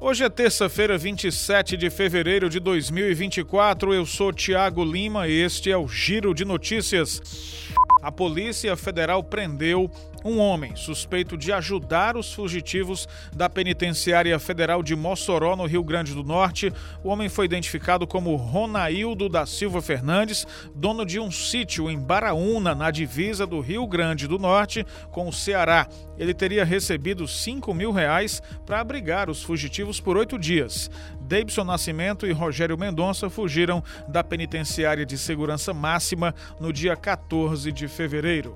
[0.00, 3.92] Hoje é terça-feira, 27 de fevereiro de 2024.
[3.92, 7.20] Eu sou Tiago Lima e este é o Giro de Notícias.
[8.00, 9.90] A Polícia Federal prendeu
[10.24, 16.14] um homem suspeito de ajudar os fugitivos da Penitenciária Federal de Mossoró, no Rio Grande
[16.14, 16.72] do Norte.
[17.02, 22.74] O homem foi identificado como Ronaildo da Silva Fernandes, dono de um sítio em Baraúna,
[22.74, 25.86] na divisa do Rio Grande do Norte com o Ceará.
[26.18, 30.90] Ele teria recebido 5 mil reais para abrigar os fugitivos por oito dias.
[31.20, 37.88] Davidson Nascimento e Rogério Mendonça fugiram da penitenciária de segurança máxima no dia 14 de
[37.88, 38.52] fevereiro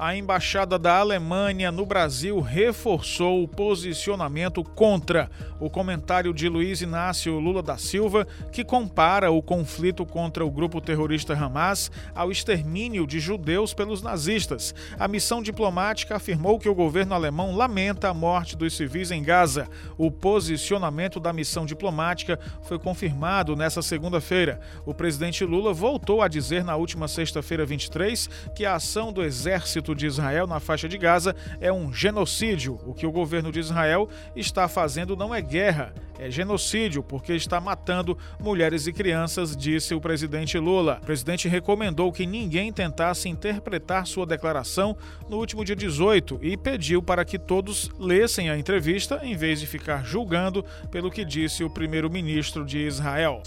[0.00, 7.38] a Embaixada da Alemanha no Brasil reforçou o posicionamento contra o comentário de Luiz Inácio
[7.38, 13.20] Lula da Silva, que compara o conflito contra o grupo terrorista Hamas ao extermínio de
[13.20, 14.74] judeus pelos nazistas.
[14.98, 19.68] A missão diplomática afirmou que o governo alemão lamenta a morte dos civis em Gaza.
[19.98, 24.60] O posicionamento da missão diplomática foi confirmado nesta segunda-feira.
[24.86, 29.89] O presidente Lula voltou a dizer na última sexta-feira 23 que a ação do exército
[29.94, 32.78] de Israel na faixa de Gaza é um genocídio.
[32.84, 37.60] O que o governo de Israel está fazendo não é guerra, é genocídio, porque está
[37.60, 40.98] matando mulheres e crianças, disse o presidente Lula.
[41.02, 44.96] O presidente recomendou que ninguém tentasse interpretar sua declaração
[45.28, 49.66] no último dia 18 e pediu para que todos lessem a entrevista em vez de
[49.66, 53.42] ficar julgando pelo que disse o primeiro-ministro de Israel.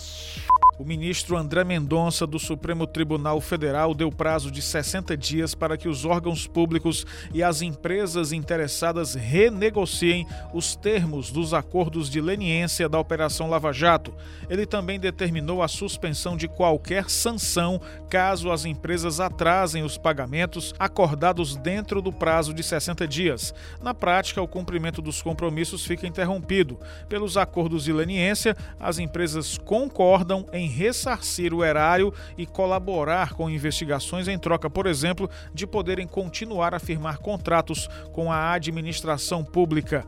[0.79, 5.87] O ministro André Mendonça, do Supremo Tribunal Federal, deu prazo de 60 dias para que
[5.87, 12.97] os órgãos públicos e as empresas interessadas renegociem os termos dos acordos de leniência da
[12.97, 14.15] Operação Lava Jato.
[14.49, 21.55] Ele também determinou a suspensão de qualquer sanção caso as empresas atrasem os pagamentos acordados
[21.55, 23.53] dentro do prazo de 60 dias.
[23.79, 26.79] Na prática, o cumprimento dos compromissos fica interrompido.
[27.07, 34.27] Pelos acordos de leniência, as empresas concordam em ressarcir o erário e colaborar com investigações
[34.27, 40.05] em troca, por exemplo, de poderem continuar a firmar contratos com a administração pública.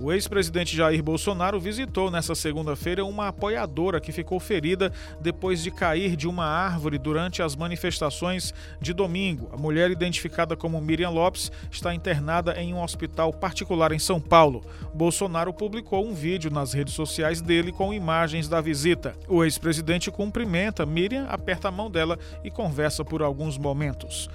[0.00, 6.14] O ex-presidente Jair Bolsonaro visitou nesta segunda-feira uma apoiadora que ficou ferida depois de cair
[6.14, 9.48] de uma árvore durante as manifestações de domingo.
[9.52, 14.64] A mulher, identificada como Miriam Lopes, está internada em um hospital particular em São Paulo.
[14.94, 19.16] Bolsonaro publicou um vídeo nas redes sociais dele com imagens da visita.
[19.26, 24.30] O ex-presidente cumprimenta Miriam, aperta a mão dela e conversa por alguns momentos.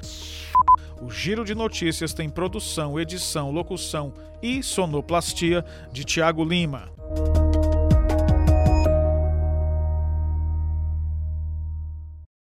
[1.02, 5.53] O Giro de Notícias tem produção, edição, locução e sonoplastia
[5.92, 6.90] de Tiago Lima.